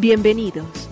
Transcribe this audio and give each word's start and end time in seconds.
Bienvenidos. 0.00 0.88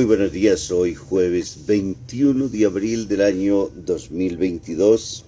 Muy 0.00 0.04
buenos 0.04 0.30
días, 0.30 0.70
hoy 0.70 0.94
jueves 0.94 1.66
21 1.66 2.48
de 2.48 2.64
abril 2.64 3.08
del 3.08 3.22
año 3.22 3.68
2022. 3.68 5.24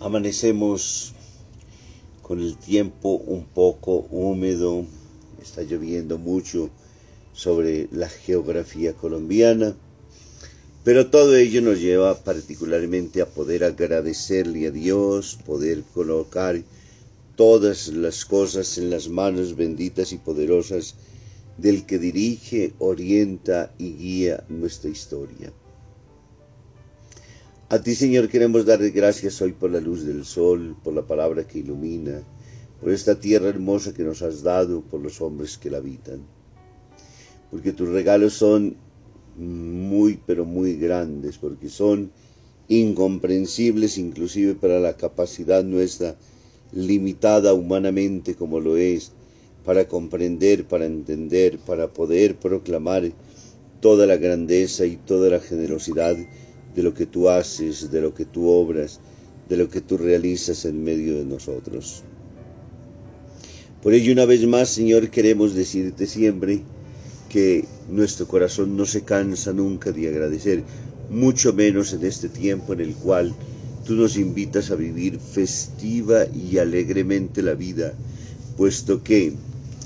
Amanecemos 0.00 1.14
con 2.22 2.40
el 2.40 2.56
tiempo 2.58 3.14
un 3.14 3.44
poco 3.44 4.06
húmedo, 4.10 4.84
está 5.42 5.62
lloviendo 5.62 6.18
mucho 6.18 6.70
sobre 7.32 7.88
la 7.92 8.08
geografía 8.08 8.94
colombiana, 8.94 9.74
pero 10.84 11.10
todo 11.10 11.36
ello 11.36 11.62
nos 11.62 11.80
lleva 11.80 12.18
particularmente 12.24 13.22
a 13.22 13.26
poder 13.26 13.64
agradecerle 13.64 14.66
a 14.66 14.70
Dios, 14.70 15.38
poder 15.46 15.82
colocar 15.94 16.60
todas 17.36 17.88
las 17.88 18.24
cosas 18.24 18.78
en 18.78 18.90
las 18.90 19.08
manos 19.08 19.56
benditas 19.56 20.12
y 20.12 20.18
poderosas 20.18 20.96
del 21.56 21.86
que 21.86 21.98
dirige, 21.98 22.72
orienta 22.78 23.72
y 23.78 23.92
guía 23.92 24.44
nuestra 24.48 24.90
historia. 24.90 25.52
A 27.68 27.78
ti, 27.80 27.94
Señor, 27.94 28.28
queremos 28.28 28.66
dar 28.66 28.86
gracias 28.90 29.40
hoy 29.40 29.52
por 29.52 29.70
la 29.70 29.80
luz 29.80 30.04
del 30.04 30.24
sol, 30.24 30.76
por 30.82 30.92
la 30.92 31.06
palabra 31.06 31.46
que 31.46 31.60
ilumina, 31.60 32.22
por 32.82 32.90
esta 32.90 33.14
tierra 33.14 33.48
hermosa 33.48 33.94
que 33.94 34.02
nos 34.02 34.22
has 34.22 34.42
dado, 34.42 34.80
por 34.80 35.00
los 35.00 35.20
hombres 35.20 35.56
que 35.56 35.70
la 35.70 35.78
habitan. 35.78 36.20
Porque 37.48 37.72
tus 37.72 37.88
regalos 37.88 38.32
son 38.32 38.74
muy, 39.36 40.18
pero 40.26 40.44
muy 40.44 40.74
grandes, 40.74 41.38
porque 41.38 41.68
son 41.68 42.10
incomprensibles 42.66 43.98
inclusive 43.98 44.56
para 44.56 44.80
la 44.80 44.96
capacidad 44.96 45.62
nuestra, 45.62 46.16
limitada 46.72 47.54
humanamente 47.54 48.34
como 48.34 48.58
lo 48.58 48.76
es, 48.76 49.12
para 49.64 49.86
comprender, 49.86 50.66
para 50.66 50.86
entender, 50.86 51.60
para 51.60 51.92
poder 51.92 52.36
proclamar 52.36 53.12
toda 53.80 54.08
la 54.08 54.16
grandeza 54.16 54.86
y 54.86 54.96
toda 54.96 55.30
la 55.30 55.38
generosidad 55.38 56.16
de 56.74 56.82
lo 56.82 56.94
que 56.94 57.06
tú 57.06 57.28
haces, 57.28 57.92
de 57.92 58.00
lo 58.00 58.12
que 58.12 58.24
tú 58.24 58.48
obras, 58.48 58.98
de 59.48 59.56
lo 59.56 59.68
que 59.68 59.80
tú 59.80 59.98
realizas 59.98 60.64
en 60.64 60.82
medio 60.82 61.16
de 61.16 61.26
nosotros. 61.26 62.02
Por 63.82 63.94
ello, 63.94 64.12
una 64.12 64.26
vez 64.26 64.46
más, 64.46 64.68
Señor, 64.68 65.10
queremos 65.10 65.54
decirte 65.54 66.06
siempre 66.06 66.60
que 67.28 67.64
nuestro 67.90 68.28
corazón 68.28 68.76
no 68.76 68.86
se 68.86 69.02
cansa 69.02 69.52
nunca 69.52 69.90
de 69.90 70.06
agradecer, 70.06 70.62
mucho 71.10 71.52
menos 71.52 71.92
en 71.92 72.06
este 72.06 72.28
tiempo 72.28 72.74
en 72.74 72.80
el 72.80 72.94
cual 72.94 73.34
tú 73.84 73.94
nos 73.94 74.16
invitas 74.16 74.70
a 74.70 74.76
vivir 74.76 75.18
festiva 75.18 76.26
y 76.32 76.58
alegremente 76.58 77.42
la 77.42 77.54
vida, 77.54 77.92
puesto 78.56 79.02
que 79.02 79.32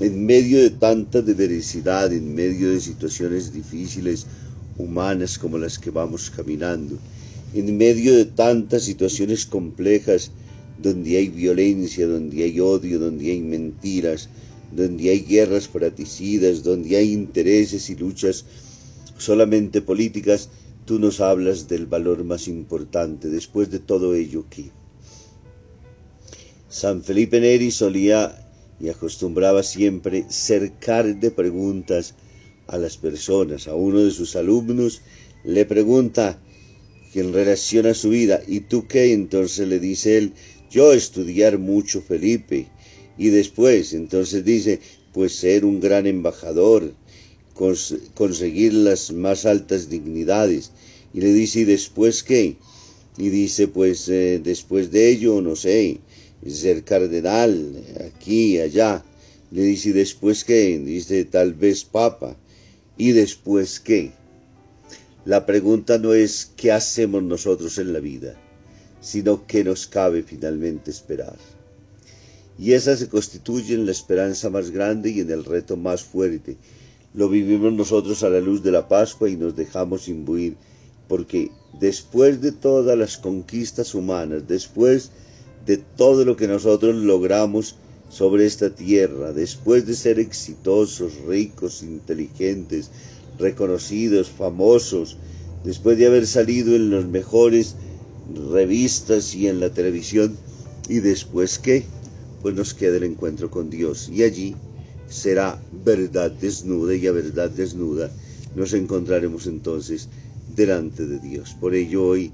en 0.00 0.26
medio 0.26 0.60
de 0.60 0.70
tanta 0.70 1.22
diversidad, 1.22 2.12
en 2.12 2.34
medio 2.34 2.72
de 2.72 2.80
situaciones 2.82 3.54
difíciles, 3.54 4.26
humanas 4.76 5.38
como 5.38 5.56
las 5.56 5.78
que 5.78 5.88
vamos 5.88 6.28
caminando, 6.28 6.98
en 7.54 7.74
medio 7.78 8.14
de 8.14 8.26
tantas 8.26 8.82
situaciones 8.82 9.46
complejas 9.46 10.32
donde 10.82 11.16
hay 11.16 11.28
violencia, 11.28 12.06
donde 12.06 12.44
hay 12.44 12.60
odio, 12.60 12.98
donde 12.98 13.30
hay 13.30 13.40
mentiras, 13.40 14.28
donde 14.72 15.10
hay 15.10 15.20
guerras 15.20 15.68
fraticidas, 15.68 16.62
donde 16.62 16.96
hay 16.96 17.12
intereses 17.12 17.88
y 17.90 17.96
luchas 17.96 18.44
solamente 19.18 19.80
políticas, 19.80 20.50
tú 20.84 20.98
nos 20.98 21.20
hablas 21.20 21.68
del 21.68 21.86
valor 21.86 22.24
más 22.24 22.48
importante. 22.48 23.28
Después 23.28 23.70
de 23.70 23.78
todo 23.78 24.14
ello, 24.14 24.44
¿qué? 24.50 24.70
San 26.68 27.02
Felipe 27.02 27.40
Neri 27.40 27.70
solía 27.70 28.42
y 28.78 28.88
acostumbraba 28.88 29.62
siempre 29.62 30.26
cercar 30.28 31.18
de 31.18 31.30
preguntas 31.30 32.14
a 32.66 32.76
las 32.78 32.96
personas. 32.98 33.68
A 33.68 33.74
uno 33.74 34.00
de 34.00 34.10
sus 34.10 34.36
alumnos 34.36 35.00
le 35.44 35.64
pregunta 35.64 36.38
que 37.12 37.20
en 37.20 37.32
relación 37.32 37.86
a 37.86 37.94
su 37.94 38.10
vida, 38.10 38.42
¿y 38.46 38.60
tú 38.60 38.86
qué? 38.86 39.12
Entonces 39.12 39.66
le 39.68 39.78
dice 39.78 40.18
él, 40.18 40.32
yo 40.70 40.92
estudiar 40.92 41.58
mucho 41.58 42.02
Felipe. 42.02 42.68
Y 43.18 43.28
después, 43.28 43.92
entonces 43.94 44.44
dice, 44.44 44.80
pues 45.12 45.34
ser 45.34 45.64
un 45.64 45.80
gran 45.80 46.06
embajador, 46.06 46.92
conseguir 48.14 48.74
las 48.74 49.12
más 49.12 49.46
altas 49.46 49.88
dignidades. 49.88 50.72
Y 51.14 51.20
le 51.20 51.32
dice, 51.32 51.60
¿y 51.60 51.64
después 51.64 52.22
qué? 52.22 52.56
Y 53.16 53.30
dice, 53.30 53.68
pues 53.68 54.08
eh, 54.08 54.40
después 54.42 54.90
de 54.90 55.08
ello, 55.08 55.40
no 55.40 55.56
sé, 55.56 55.98
ser 56.46 56.84
cardenal, 56.84 57.82
aquí, 58.06 58.58
allá. 58.58 59.02
Le 59.50 59.62
dice, 59.62 59.90
¿y 59.90 59.92
después 59.92 60.44
qué? 60.44 60.78
Dice, 60.78 61.24
tal 61.24 61.54
vez 61.54 61.84
papa. 61.84 62.36
¿Y 62.98 63.12
después 63.12 63.80
qué? 63.80 64.12
La 65.24 65.46
pregunta 65.46 65.98
no 65.98 66.14
es 66.14 66.52
qué 66.56 66.72
hacemos 66.72 67.22
nosotros 67.22 67.78
en 67.78 67.92
la 67.92 68.00
vida, 68.00 68.38
sino 69.06 69.46
qué 69.46 69.62
nos 69.62 69.86
cabe 69.86 70.24
finalmente 70.24 70.90
esperar. 70.90 71.36
Y 72.58 72.72
esa 72.72 72.96
se 72.96 73.08
constituye 73.08 73.74
en 73.74 73.86
la 73.86 73.92
esperanza 73.92 74.50
más 74.50 74.72
grande 74.72 75.10
y 75.10 75.20
en 75.20 75.30
el 75.30 75.44
reto 75.44 75.76
más 75.76 76.02
fuerte. 76.02 76.56
Lo 77.14 77.28
vivimos 77.28 77.72
nosotros 77.72 78.24
a 78.24 78.30
la 78.30 78.40
luz 78.40 78.64
de 78.64 78.72
la 78.72 78.88
Pascua 78.88 79.30
y 79.30 79.36
nos 79.36 79.54
dejamos 79.54 80.08
imbuir, 80.08 80.56
porque 81.06 81.52
después 81.78 82.40
de 82.40 82.50
todas 82.50 82.98
las 82.98 83.16
conquistas 83.16 83.94
humanas, 83.94 84.48
después 84.48 85.12
de 85.66 85.76
todo 85.76 86.24
lo 86.24 86.36
que 86.36 86.48
nosotros 86.48 86.96
logramos 86.96 87.76
sobre 88.08 88.44
esta 88.44 88.70
tierra, 88.70 89.32
después 89.32 89.86
de 89.86 89.94
ser 89.94 90.18
exitosos, 90.18 91.12
ricos, 91.28 91.84
inteligentes, 91.84 92.90
reconocidos, 93.38 94.30
famosos, 94.30 95.16
después 95.62 95.96
de 95.96 96.06
haber 96.06 96.26
salido 96.26 96.74
en 96.74 96.90
las 96.90 97.04
mejores 97.04 97.76
revistas 98.34 99.34
y 99.34 99.48
en 99.48 99.60
la 99.60 99.70
televisión, 99.70 100.36
y 100.88 101.00
después 101.00 101.58
qué, 101.58 101.84
pues 102.42 102.54
nos 102.54 102.74
queda 102.74 102.96
el 102.96 103.04
encuentro 103.04 103.50
con 103.50 103.70
Dios, 103.70 104.08
y 104.08 104.22
allí 104.22 104.56
será 105.08 105.60
verdad 105.84 106.30
desnuda, 106.30 106.94
y 106.94 107.06
a 107.06 107.12
verdad 107.12 107.50
desnuda 107.50 108.10
nos 108.54 108.72
encontraremos 108.72 109.46
entonces 109.46 110.08
delante 110.54 111.06
de 111.06 111.18
Dios. 111.20 111.54
Por 111.60 111.74
ello 111.74 112.06
hoy, 112.06 112.32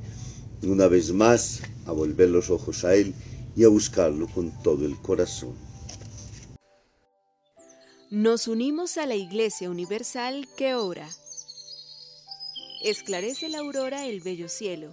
una 0.62 0.86
vez 0.86 1.12
más, 1.12 1.60
a 1.86 1.92
volver 1.92 2.30
los 2.30 2.48
ojos 2.50 2.84
a 2.84 2.94
Él 2.94 3.12
y 3.56 3.64
a 3.64 3.68
buscarlo 3.68 4.28
con 4.28 4.50
todo 4.62 4.86
el 4.86 4.96
corazón. 4.98 5.54
Nos 8.10 8.46
unimos 8.46 8.98
a 8.98 9.06
la 9.06 9.16
Iglesia 9.16 9.70
Universal 9.70 10.46
que 10.56 10.74
ora. 10.74 11.08
Esclarece 12.84 13.48
la 13.48 13.58
aurora 13.58 14.06
el 14.06 14.20
bello 14.20 14.48
cielo, 14.48 14.92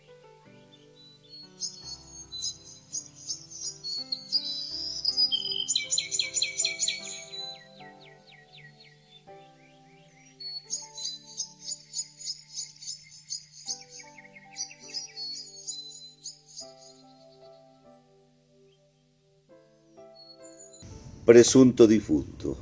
Presunto 21.31 21.87
difunto. 21.87 22.57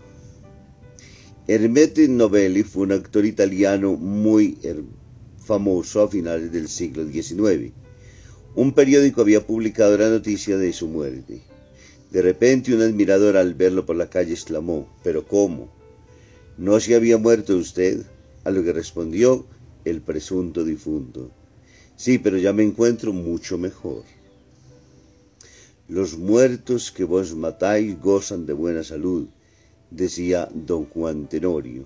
Hermete 1.48 2.08
Novelli 2.08 2.62
fue 2.62 2.84
un 2.84 2.92
actor 2.92 3.26
italiano 3.26 3.96
muy 3.96 4.60
famoso 5.40 6.04
a 6.04 6.08
finales 6.08 6.52
del 6.52 6.68
siglo 6.68 7.04
XIX. 7.04 7.74
Un 8.54 8.72
periódico 8.74 9.22
había 9.22 9.44
publicado 9.44 9.98
la 9.98 10.10
noticia 10.10 10.56
de 10.60 10.72
su 10.72 10.88
muerte. 10.88 11.42
De 12.12 12.22
repente 12.22 12.72
un 12.76 12.84
admirador 12.84 13.38
al 13.38 13.56
verlo 13.56 13.88
por 13.88 13.96
la 13.96 14.08
calle 14.08 14.34
exclamó, 14.34 14.88
¿pero 15.04 15.28
cómo? 15.28 15.74
¿No 16.60 16.80
se 16.80 16.94
había 16.94 17.18
muerto 17.18 17.58
usted? 17.58 18.06
A 18.44 18.52
lo 18.52 18.64
que 18.64 18.72
respondió 18.72 19.48
el 19.84 20.02
presunto 20.02 20.64
difunto. 20.64 21.32
Sí, 21.96 22.20
pero 22.20 22.38
ya 22.38 22.54
me 22.54 22.62
encuentro 22.62 23.14
mucho 23.14 23.58
mejor. 23.58 24.04
Los 25.90 26.20
muertos 26.20 26.92
que 26.92 27.04
vos 27.04 27.34
matáis 27.34 28.00
gozan 28.00 28.46
de 28.46 28.54
buena 28.54 28.84
salud, 28.84 29.26
decía 29.90 30.48
don 30.54 30.86
Juan 30.86 31.28
Tenorio. 31.28 31.86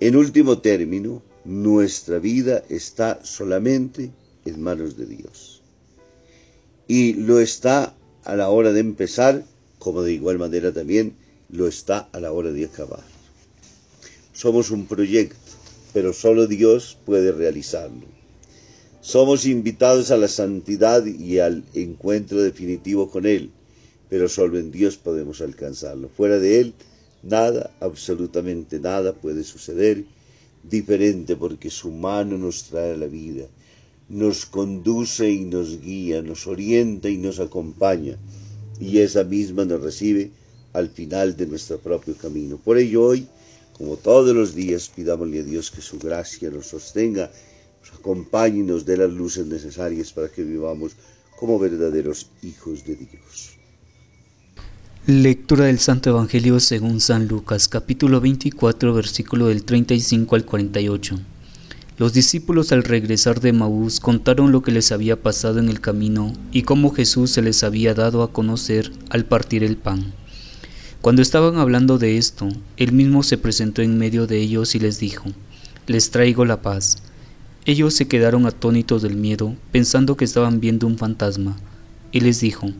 En 0.00 0.16
último 0.16 0.58
término, 0.58 1.22
nuestra 1.44 2.18
vida 2.18 2.64
está 2.68 3.24
solamente 3.24 4.10
en 4.44 4.60
manos 4.60 4.96
de 4.96 5.06
Dios. 5.06 5.62
Y 6.88 7.14
lo 7.14 7.38
está 7.38 7.94
a 8.24 8.34
la 8.34 8.48
hora 8.48 8.72
de 8.72 8.80
empezar, 8.80 9.44
como 9.78 10.02
de 10.02 10.14
igual 10.14 10.38
manera 10.38 10.72
también 10.72 11.14
lo 11.48 11.68
está 11.68 12.08
a 12.10 12.18
la 12.18 12.32
hora 12.32 12.50
de 12.50 12.64
acabar. 12.64 13.04
Somos 14.32 14.72
un 14.72 14.86
proyecto, 14.86 15.52
pero 15.92 16.12
solo 16.12 16.48
Dios 16.48 16.98
puede 17.06 17.30
realizarlo. 17.30 18.17
Somos 19.08 19.46
invitados 19.46 20.10
a 20.10 20.18
la 20.18 20.28
santidad 20.28 21.02
y 21.06 21.38
al 21.38 21.64
encuentro 21.72 22.42
definitivo 22.42 23.10
con 23.10 23.24
Él, 23.24 23.52
pero 24.10 24.28
solo 24.28 24.58
en 24.58 24.70
Dios 24.70 24.98
podemos 24.98 25.40
alcanzarlo. 25.40 26.10
Fuera 26.10 26.38
de 26.38 26.60
Él, 26.60 26.74
nada, 27.22 27.74
absolutamente 27.80 28.78
nada 28.78 29.14
puede 29.14 29.44
suceder 29.44 30.04
diferente 30.62 31.36
porque 31.36 31.70
su 31.70 31.90
mano 31.90 32.36
nos 32.36 32.64
trae 32.64 32.98
la 32.98 33.06
vida, 33.06 33.46
nos 34.10 34.44
conduce 34.44 35.30
y 35.30 35.46
nos 35.46 35.80
guía, 35.80 36.20
nos 36.20 36.46
orienta 36.46 37.08
y 37.08 37.16
nos 37.16 37.40
acompaña, 37.40 38.18
y 38.78 38.98
esa 38.98 39.24
misma 39.24 39.64
nos 39.64 39.80
recibe 39.80 40.32
al 40.74 40.90
final 40.90 41.34
de 41.34 41.46
nuestro 41.46 41.78
propio 41.78 42.14
camino. 42.14 42.58
Por 42.62 42.76
ello 42.76 43.04
hoy, 43.04 43.26
como 43.72 43.96
todos 43.96 44.36
los 44.36 44.54
días, 44.54 44.90
pidámosle 44.94 45.40
a 45.40 45.44
Dios 45.44 45.70
que 45.70 45.80
su 45.80 45.98
gracia 45.98 46.50
nos 46.50 46.66
sostenga 46.66 47.30
acompañe 47.94 48.62
nos 48.62 48.84
dé 48.84 48.96
las 48.96 49.10
luces 49.10 49.46
necesarias 49.46 50.12
para 50.12 50.28
que 50.28 50.42
vivamos 50.42 50.92
como 51.38 51.58
verdaderos 51.58 52.30
hijos 52.42 52.84
de 52.84 52.96
Dios. 52.96 53.58
Lectura 55.06 55.66
del 55.66 55.78
Santo 55.78 56.10
Evangelio 56.10 56.60
según 56.60 57.00
San 57.00 57.28
Lucas, 57.28 57.68
capítulo 57.68 58.20
24, 58.20 58.92
versículo 58.92 59.46
del 59.46 59.64
35 59.64 60.36
al 60.36 60.44
48. 60.44 61.18
Los 61.96 62.12
discípulos 62.12 62.72
al 62.72 62.84
regresar 62.84 63.40
de 63.40 63.52
Maús 63.52 64.00
contaron 64.00 64.52
lo 64.52 64.62
que 64.62 64.70
les 64.70 64.92
había 64.92 65.20
pasado 65.20 65.58
en 65.58 65.68
el 65.68 65.80
camino 65.80 66.32
y 66.52 66.62
cómo 66.62 66.90
Jesús 66.90 67.30
se 67.30 67.42
les 67.42 67.64
había 67.64 67.94
dado 67.94 68.22
a 68.22 68.32
conocer 68.32 68.92
al 69.10 69.24
partir 69.24 69.64
el 69.64 69.76
pan. 69.76 70.12
Cuando 71.00 71.22
estaban 71.22 71.56
hablando 71.56 71.98
de 71.98 72.18
esto, 72.18 72.48
él 72.76 72.92
mismo 72.92 73.22
se 73.22 73.38
presentó 73.38 73.82
en 73.82 73.98
medio 73.98 74.26
de 74.26 74.38
ellos 74.38 74.74
y 74.74 74.78
les 74.78 75.00
dijo, 75.00 75.24
Les 75.86 76.10
traigo 76.10 76.44
la 76.44 76.60
paz. 76.60 77.02
Ellos 77.68 77.92
se 77.92 78.08
quedaron 78.08 78.46
atónitos 78.46 79.02
del 79.02 79.14
miedo, 79.14 79.54
pensando 79.72 80.16
que 80.16 80.24
estaban 80.24 80.58
viendo 80.58 80.86
un 80.86 80.96
fantasma, 80.96 81.58
y 82.12 82.20
les 82.20 82.40
dijo, 82.40 82.70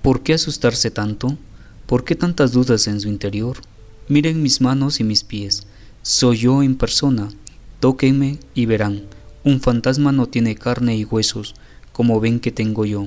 ¿Por 0.00 0.22
qué 0.22 0.32
asustarse 0.32 0.90
tanto? 0.90 1.36
¿Por 1.84 2.04
qué 2.04 2.14
tantas 2.14 2.52
dudas 2.52 2.86
en 2.86 3.02
su 3.02 3.08
interior? 3.08 3.58
Miren 4.08 4.42
mis 4.42 4.62
manos 4.62 4.98
y 4.98 5.04
mis 5.04 5.24
pies, 5.24 5.66
soy 6.00 6.38
yo 6.38 6.62
en 6.62 6.76
persona, 6.76 7.28
tóquenme 7.80 8.38
y 8.54 8.64
verán, 8.64 9.02
un 9.44 9.60
fantasma 9.60 10.10
no 10.10 10.24
tiene 10.26 10.54
carne 10.54 10.96
y 10.96 11.04
huesos, 11.04 11.54
como 11.92 12.18
ven 12.18 12.40
que 12.40 12.50
tengo 12.50 12.86
yo. 12.86 13.04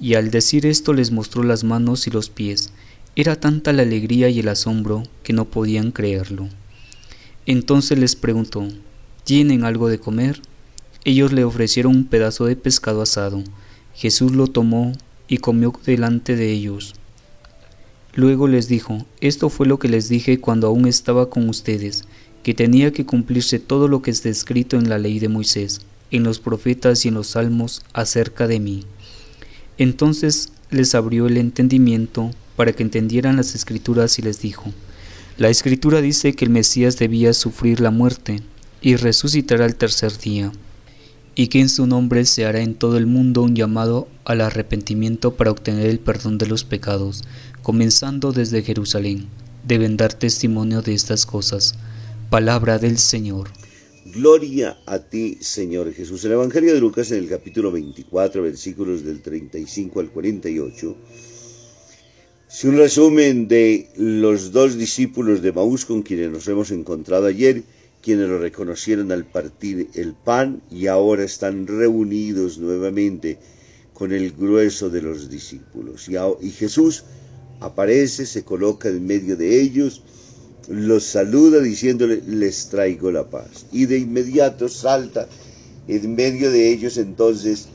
Y 0.00 0.14
al 0.14 0.32
decir 0.32 0.66
esto 0.66 0.94
les 0.94 1.12
mostró 1.12 1.44
las 1.44 1.62
manos 1.62 2.08
y 2.08 2.10
los 2.10 2.28
pies. 2.28 2.72
Era 3.14 3.38
tanta 3.38 3.72
la 3.72 3.82
alegría 3.82 4.28
y 4.30 4.40
el 4.40 4.48
asombro 4.48 5.04
que 5.22 5.32
no 5.32 5.44
podían 5.44 5.92
creerlo. 5.92 6.48
Entonces 7.46 8.00
les 8.00 8.16
preguntó, 8.16 8.66
¿Tienen 9.24 9.64
algo 9.64 9.88
de 9.88 9.98
comer? 9.98 10.42
Ellos 11.06 11.32
le 11.32 11.44
ofrecieron 11.44 11.96
un 11.96 12.04
pedazo 12.04 12.44
de 12.44 12.56
pescado 12.56 13.00
asado. 13.00 13.42
Jesús 13.94 14.32
lo 14.32 14.48
tomó 14.48 14.92
y 15.28 15.38
comió 15.38 15.72
delante 15.86 16.36
de 16.36 16.52
ellos. 16.52 16.94
Luego 18.12 18.48
les 18.48 18.68
dijo, 18.68 19.06
esto 19.22 19.48
fue 19.48 19.66
lo 19.66 19.78
que 19.78 19.88
les 19.88 20.10
dije 20.10 20.40
cuando 20.40 20.66
aún 20.66 20.86
estaba 20.86 21.30
con 21.30 21.48
ustedes, 21.48 22.04
que 22.42 22.52
tenía 22.52 22.92
que 22.92 23.06
cumplirse 23.06 23.58
todo 23.58 23.88
lo 23.88 24.02
que 24.02 24.10
está 24.10 24.28
escrito 24.28 24.76
en 24.76 24.90
la 24.90 24.98
ley 24.98 25.18
de 25.20 25.30
Moisés, 25.30 25.80
en 26.10 26.22
los 26.22 26.38
profetas 26.38 27.06
y 27.06 27.08
en 27.08 27.14
los 27.14 27.28
salmos 27.28 27.82
acerca 27.94 28.46
de 28.46 28.60
mí. 28.60 28.84
Entonces 29.78 30.52
les 30.70 30.94
abrió 30.94 31.28
el 31.28 31.38
entendimiento 31.38 32.30
para 32.56 32.74
que 32.74 32.82
entendieran 32.82 33.36
las 33.36 33.54
escrituras 33.54 34.18
y 34.18 34.22
les 34.22 34.42
dijo, 34.42 34.70
la 35.38 35.48
escritura 35.48 36.02
dice 36.02 36.34
que 36.34 36.44
el 36.44 36.50
Mesías 36.50 36.98
debía 36.98 37.32
sufrir 37.32 37.80
la 37.80 37.90
muerte 37.90 38.42
y 38.84 38.96
resucitará 38.96 39.64
el 39.64 39.76
tercer 39.76 40.18
día, 40.18 40.52
y 41.34 41.46
que 41.48 41.58
en 41.58 41.70
su 41.70 41.86
nombre 41.86 42.26
se 42.26 42.44
hará 42.44 42.60
en 42.60 42.74
todo 42.74 42.98
el 42.98 43.06
mundo 43.06 43.42
un 43.42 43.56
llamado 43.56 44.08
al 44.26 44.42
arrepentimiento 44.42 45.36
para 45.36 45.50
obtener 45.50 45.86
el 45.86 45.98
perdón 45.98 46.36
de 46.36 46.46
los 46.46 46.64
pecados, 46.64 47.24
comenzando 47.62 48.32
desde 48.32 48.62
Jerusalén. 48.62 49.26
Deben 49.66 49.96
dar 49.96 50.12
testimonio 50.12 50.82
de 50.82 50.92
estas 50.92 51.24
cosas. 51.24 51.76
Palabra 52.28 52.78
del 52.78 52.98
Señor. 52.98 53.48
Gloria 54.04 54.76
a 54.84 54.98
ti, 54.98 55.38
Señor 55.40 55.90
Jesús. 55.94 56.22
El 56.26 56.32
Evangelio 56.32 56.74
de 56.74 56.80
Lucas 56.80 57.10
en 57.10 57.20
el 57.20 57.28
capítulo 57.30 57.72
24, 57.72 58.42
versículos 58.42 59.02
del 59.02 59.22
35 59.22 59.98
al 59.98 60.10
48, 60.10 60.96
es 62.50 62.64
un 62.64 62.76
resumen 62.76 63.48
de 63.48 63.88
los 63.96 64.52
dos 64.52 64.76
discípulos 64.76 65.40
de 65.40 65.52
Maús 65.52 65.86
con 65.86 66.02
quienes 66.02 66.30
nos 66.30 66.46
hemos 66.48 66.70
encontrado 66.70 67.24
ayer 67.24 67.64
quienes 68.04 68.28
lo 68.28 68.38
reconocieron 68.38 69.10
al 69.12 69.24
partir 69.24 69.88
el 69.94 70.12
pan 70.12 70.60
y 70.70 70.88
ahora 70.88 71.24
están 71.24 71.66
reunidos 71.66 72.58
nuevamente 72.58 73.38
con 73.94 74.12
el 74.12 74.32
grueso 74.32 74.90
de 74.90 75.00
los 75.00 75.30
discípulos. 75.30 76.10
Y, 76.10 76.50
Jesús 76.50 77.04
aparece, 77.60 78.26
se 78.26 78.44
coloca 78.44 78.90
en 78.90 79.06
medio 79.06 79.38
de 79.38 79.58
ellos, 79.58 80.02
los 80.68 81.04
saluda 81.04 81.60
diciéndole, 81.60 82.20
les 82.26 82.68
traigo 82.68 83.10
la 83.10 83.30
paz. 83.30 83.64
Y 83.72 83.86
de 83.86 83.96
inmediato 83.96 84.68
salta 84.68 85.26
en 85.88 86.14
medio 86.14 86.50
de 86.50 86.72
ellos 86.72 86.98
entonces 86.98 87.68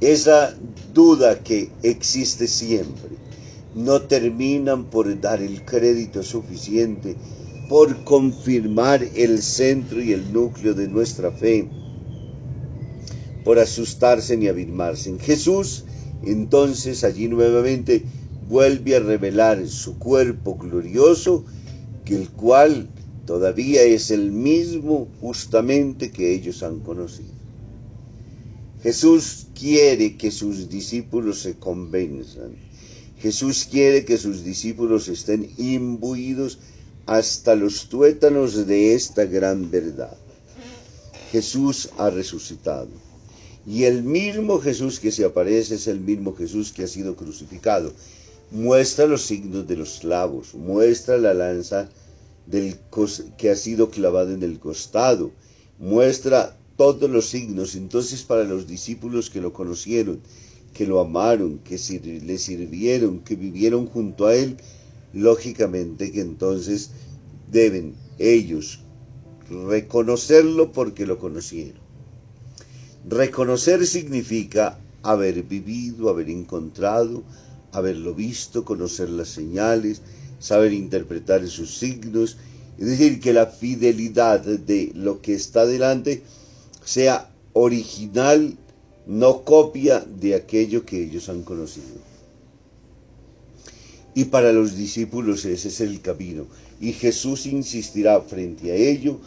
esa 0.00 0.54
duda 0.94 1.42
que 1.42 1.70
existe 1.82 2.46
siempre. 2.46 3.16
No 3.74 4.02
terminan 4.02 4.84
por 4.84 5.20
dar 5.20 5.42
el 5.42 5.64
crédito 5.64 6.22
suficiente 6.22 7.16
por 7.68 8.04
confirmar 8.04 9.06
el 9.14 9.42
centro 9.42 10.02
y 10.02 10.12
el 10.12 10.32
núcleo 10.32 10.74
de 10.74 10.88
nuestra 10.88 11.30
fe, 11.30 11.68
por 13.44 13.58
asustarse 13.58 14.36
ni 14.36 14.48
afirmarse. 14.48 15.14
Jesús, 15.18 15.84
entonces 16.24 17.04
allí 17.04 17.28
nuevamente 17.28 18.04
vuelve 18.48 18.96
a 18.96 19.00
revelar 19.00 19.68
su 19.68 19.98
cuerpo 19.98 20.56
glorioso, 20.56 21.44
que 22.04 22.16
el 22.16 22.30
cual 22.30 22.88
todavía 23.26 23.82
es 23.82 24.10
el 24.10 24.32
mismo 24.32 25.08
justamente 25.20 26.10
que 26.10 26.34
ellos 26.34 26.62
han 26.62 26.80
conocido. 26.80 27.38
Jesús 28.82 29.48
quiere 29.54 30.16
que 30.16 30.30
sus 30.30 30.70
discípulos 30.70 31.40
se 31.40 31.58
convenzan. 31.58 32.56
Jesús 33.18 33.66
quiere 33.70 34.04
que 34.04 34.16
sus 34.16 34.44
discípulos 34.44 35.08
estén 35.08 35.50
imbuidos 35.58 36.58
hasta 37.08 37.54
los 37.54 37.88
tuétanos 37.88 38.66
de 38.66 38.94
esta 38.94 39.24
gran 39.24 39.70
verdad. 39.70 40.14
Jesús 41.32 41.88
ha 41.96 42.10
resucitado. 42.10 42.90
Y 43.66 43.84
el 43.84 44.02
mismo 44.02 44.60
Jesús 44.60 45.00
que 45.00 45.10
se 45.10 45.24
aparece 45.24 45.76
es 45.76 45.86
el 45.86 46.00
mismo 46.00 46.36
Jesús 46.36 46.70
que 46.70 46.84
ha 46.84 46.86
sido 46.86 47.16
crucificado. 47.16 47.94
Muestra 48.50 49.06
los 49.06 49.22
signos 49.22 49.66
de 49.66 49.76
los 49.76 50.00
clavos, 50.00 50.54
muestra 50.54 51.16
la 51.16 51.32
lanza 51.32 51.88
del 52.46 52.76
que 53.38 53.50
ha 53.50 53.56
sido 53.56 53.90
clavada 53.90 54.34
en 54.34 54.42
el 54.42 54.58
costado, 54.58 55.30
muestra 55.78 56.58
todos 56.76 57.08
los 57.08 57.26
signos. 57.30 57.74
Entonces 57.74 58.22
para 58.22 58.44
los 58.44 58.66
discípulos 58.66 59.30
que 59.30 59.40
lo 59.40 59.54
conocieron, 59.54 60.20
que 60.74 60.86
lo 60.86 61.00
amaron, 61.00 61.58
que 61.60 61.78
le 62.22 62.36
sirvieron, 62.36 63.20
que 63.20 63.34
vivieron 63.34 63.86
junto 63.86 64.26
a 64.26 64.36
él, 64.36 64.58
lógicamente 65.12 66.12
que 66.12 66.20
entonces 66.20 66.90
deben 67.50 67.94
ellos 68.18 68.80
reconocerlo 69.48 70.72
porque 70.72 71.06
lo 71.06 71.18
conocieron. 71.18 71.80
Reconocer 73.08 73.86
significa 73.86 74.78
haber 75.02 75.42
vivido, 75.42 76.10
haber 76.10 76.28
encontrado, 76.28 77.22
haberlo 77.72 78.14
visto, 78.14 78.64
conocer 78.64 79.08
las 79.08 79.28
señales, 79.28 80.02
saber 80.38 80.72
interpretar 80.72 81.46
sus 81.48 81.78
signos, 81.78 82.36
es 82.78 82.86
decir, 82.86 83.20
que 83.20 83.32
la 83.32 83.46
fidelidad 83.46 84.40
de 84.40 84.92
lo 84.94 85.20
que 85.20 85.34
está 85.34 85.66
delante 85.66 86.22
sea 86.84 87.30
original, 87.54 88.56
no 89.06 89.42
copia 89.42 90.00
de 90.00 90.34
aquello 90.34 90.84
que 90.84 91.02
ellos 91.02 91.28
han 91.28 91.42
conocido. 91.42 92.07
Y 94.18 94.24
para 94.24 94.52
los 94.52 94.76
discípulos 94.76 95.44
ese 95.44 95.68
es 95.68 95.80
el 95.80 96.00
camino. 96.00 96.44
Y 96.80 96.92
Jesús 96.92 97.46
insistirá 97.46 98.20
frente 98.20 98.72
a 98.72 98.74
ello 98.74 99.20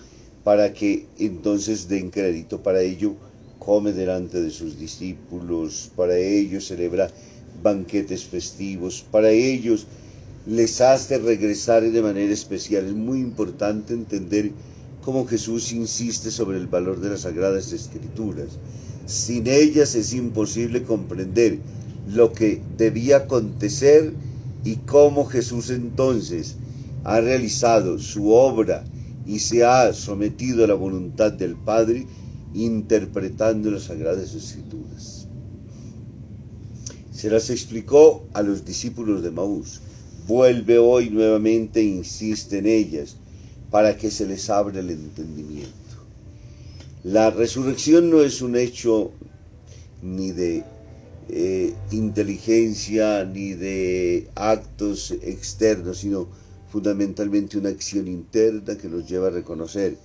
para 0.44 0.74
que 0.74 1.06
entonces 1.18 1.88
den 1.88 2.10
crédito. 2.10 2.62
Para 2.62 2.82
ello 2.82 3.16
come 3.58 3.94
delante 3.94 4.42
de 4.42 4.52
sus 4.52 4.78
discípulos, 4.78 5.92
para 5.96 6.18
ello 6.18 6.60
celebra 6.60 7.10
banquetes 7.64 8.26
festivos, 8.26 9.06
para 9.10 9.30
ellos 9.30 9.88
les 10.46 10.82
hace 10.82 11.20
regresar 11.20 11.90
de 11.90 12.02
manera 12.02 12.34
especial. 12.34 12.86
Es 12.86 12.94
muy 12.94 13.22
importante 13.22 13.94
entender 13.94 14.52
cómo 15.06 15.26
Jesús 15.26 15.72
insiste 15.72 16.32
sobre 16.32 16.58
el 16.58 16.68
valor 16.68 17.00
de 17.00 17.12
las 17.12 17.22
sagradas 17.22 17.72
escrituras. 17.72 18.60
Sin 19.06 19.48
ellas 19.48 19.96
es 19.96 20.14
imposible 20.14 20.84
comprender 20.84 21.60
lo 22.10 22.34
que 22.34 22.62
debía 22.78 23.16
acontecer 23.16 24.12
y 24.64 24.76
cómo 24.78 25.26
Jesús 25.26 25.70
entonces 25.70 26.56
ha 27.04 27.20
realizado 27.20 27.98
su 27.98 28.32
obra 28.32 28.84
y 29.26 29.40
se 29.40 29.64
ha 29.64 29.94
sometido 29.94 30.64
a 30.64 30.68
la 30.68 30.74
voluntad 30.74 31.32
del 31.32 31.56
Padre 31.56 32.06
interpretando 32.54 33.72
las 33.72 33.84
sagradas 33.84 34.34
escrituras. 34.34 35.28
Se 37.12 37.30
las 37.30 37.50
explicó 37.50 38.26
a 38.34 38.42
los 38.42 38.66
discípulos 38.66 39.22
de 39.22 39.32
Maús. 39.32 39.82
Vuelve 40.28 40.78
hoy 40.78 41.10
nuevamente 41.10 41.80
e 41.80 41.84
insiste 41.84 42.60
en 42.60 42.68
ellas 42.68 43.16
para 43.70 43.96
que 43.96 44.12
se 44.12 44.26
les 44.26 44.50
abra 44.50 44.80
el 44.80 44.90
entendimiento. 44.90 45.72
La 47.04 47.32
resurrección 47.32 48.10
no 48.10 48.22
es 48.22 48.42
un 48.42 48.56
hecho 48.56 49.12
ni 50.02 50.32
de 50.32 50.64
eh, 51.34 51.74
inteligencia 51.92 53.24
ni 53.24 53.54
de 53.54 54.28
actos 54.36 55.12
externos, 55.12 56.00
sino 56.00 56.28
fundamentalmente 56.70 57.58
una 57.58 57.70
acción 57.70 58.10
interna 58.10 58.78
que 58.78 58.90
nos 58.90 59.08
lleva 59.08 59.28
a 59.28 59.32
reconocer 59.32 59.98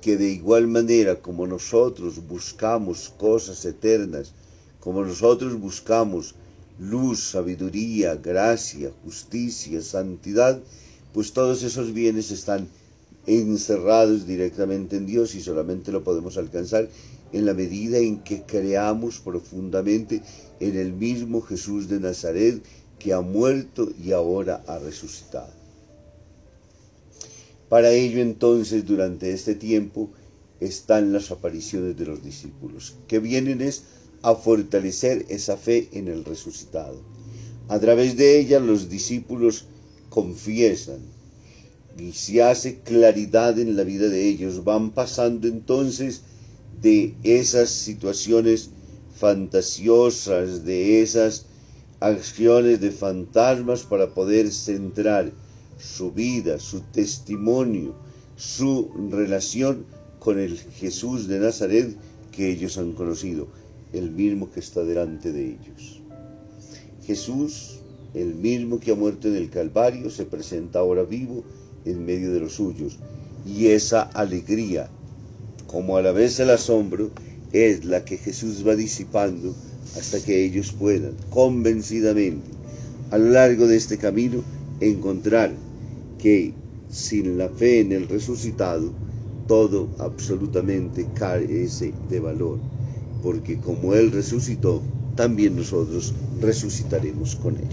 que 0.00 0.16
de 0.16 0.30
igual 0.30 0.68
manera 0.68 1.20
como 1.20 1.48
nosotros 1.48 2.26
buscamos 2.28 3.12
cosas 3.18 3.64
eternas, 3.64 4.34
como 4.78 5.04
nosotros 5.04 5.58
buscamos 5.58 6.36
luz, 6.78 7.30
sabiduría, 7.30 8.14
gracia, 8.14 8.92
justicia, 9.04 9.82
santidad, 9.82 10.60
pues 11.12 11.32
todos 11.32 11.64
esos 11.64 11.92
bienes 11.92 12.30
están 12.30 12.68
encerrados 13.26 14.26
directamente 14.26 14.96
en 14.96 15.06
Dios 15.06 15.34
y 15.34 15.40
solamente 15.40 15.92
lo 15.92 16.02
podemos 16.02 16.36
alcanzar 16.36 16.88
en 17.32 17.46
la 17.46 17.54
medida 17.54 17.98
en 17.98 18.18
que 18.24 18.42
creamos 18.42 19.20
profundamente 19.20 20.22
en 20.62 20.76
el 20.78 20.92
mismo 20.92 21.40
Jesús 21.40 21.88
de 21.88 21.98
Nazaret 21.98 22.62
que 22.98 23.12
ha 23.12 23.20
muerto 23.20 23.90
y 24.02 24.12
ahora 24.12 24.62
ha 24.68 24.78
resucitado. 24.78 25.52
Para 27.68 27.90
ello 27.90 28.20
entonces 28.20 28.86
durante 28.86 29.32
este 29.32 29.56
tiempo 29.56 30.10
están 30.60 31.12
las 31.12 31.32
apariciones 31.32 31.96
de 31.96 32.06
los 32.06 32.22
discípulos, 32.22 32.94
que 33.08 33.18
vienen 33.18 33.60
es 33.60 33.82
a 34.22 34.36
fortalecer 34.36 35.26
esa 35.28 35.56
fe 35.56 35.88
en 35.92 36.06
el 36.06 36.24
resucitado. 36.24 37.02
A 37.68 37.80
través 37.80 38.16
de 38.16 38.38
ellas 38.38 38.62
los 38.62 38.88
discípulos 38.88 39.66
confiesan 40.10 41.00
y 41.98 42.12
se 42.12 42.42
hace 42.42 42.80
claridad 42.80 43.58
en 43.58 43.74
la 43.74 43.82
vida 43.82 44.08
de 44.08 44.28
ellos. 44.28 44.62
Van 44.62 44.92
pasando 44.92 45.48
entonces 45.48 46.22
de 46.80 47.14
esas 47.24 47.70
situaciones 47.70 48.70
fantasiosas, 49.22 50.64
de 50.64 51.00
esas 51.00 51.46
acciones 52.00 52.80
de 52.80 52.90
fantasmas 52.90 53.84
para 53.84 54.12
poder 54.12 54.50
centrar 54.50 55.30
su 55.78 56.10
vida, 56.10 56.58
su 56.58 56.80
testimonio, 56.80 57.94
su 58.34 58.90
relación 59.12 59.86
con 60.18 60.40
el 60.40 60.58
Jesús 60.58 61.28
de 61.28 61.38
Nazaret 61.38 61.96
que 62.32 62.50
ellos 62.50 62.78
han 62.78 62.94
conocido, 62.94 63.46
el 63.92 64.10
mismo 64.10 64.50
que 64.50 64.58
está 64.58 64.82
delante 64.82 65.30
de 65.30 65.50
ellos. 65.50 66.00
Jesús, 67.06 67.78
el 68.14 68.34
mismo 68.34 68.80
que 68.80 68.90
ha 68.90 68.96
muerto 68.96 69.28
en 69.28 69.36
el 69.36 69.50
Calvario, 69.50 70.10
se 70.10 70.24
presenta 70.24 70.80
ahora 70.80 71.04
vivo 71.04 71.44
en 71.84 72.04
medio 72.04 72.32
de 72.32 72.40
los 72.40 72.54
suyos. 72.54 72.98
Y 73.46 73.68
esa 73.68 74.02
alegría, 74.02 74.90
como 75.68 75.96
a 75.96 76.02
la 76.02 76.10
vez 76.10 76.40
el 76.40 76.50
asombro, 76.50 77.12
es 77.52 77.84
la 77.84 78.04
que 78.04 78.16
Jesús 78.16 78.66
va 78.66 78.74
disipando 78.74 79.54
hasta 79.96 80.20
que 80.20 80.44
ellos 80.44 80.72
puedan, 80.72 81.12
convencidamente, 81.30 82.50
a 83.10 83.18
lo 83.18 83.30
largo 83.30 83.66
de 83.66 83.76
este 83.76 83.98
camino, 83.98 84.42
encontrar 84.80 85.52
que 86.18 86.54
sin 86.88 87.38
la 87.38 87.48
fe 87.48 87.80
en 87.80 87.92
el 87.92 88.08
resucitado, 88.08 88.92
todo 89.46 89.88
absolutamente 89.98 91.06
carece 91.14 91.92
de 92.08 92.20
valor, 92.20 92.58
porque 93.22 93.58
como 93.58 93.94
Él 93.94 94.12
resucitó, 94.12 94.82
también 95.16 95.56
nosotros 95.56 96.14
resucitaremos 96.40 97.36
con 97.36 97.56
Él. 97.56 97.68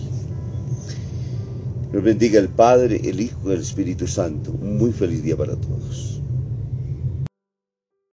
Nos 1.94 2.04
bendiga 2.04 2.40
el 2.40 2.50
Padre, 2.50 3.02
el 3.04 3.20
Hijo 3.20 3.50
y 3.50 3.54
el 3.54 3.62
Espíritu 3.62 4.08
Santo. 4.08 4.52
Un 4.52 4.78
muy 4.78 4.92
feliz 4.92 5.24
día 5.24 5.36
para 5.36 5.56
todos. 5.56 6.19